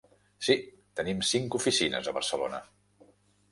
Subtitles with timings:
[0.45, 0.55] Sí,
[1.01, 2.65] tenim cinc oficines a Barcelona.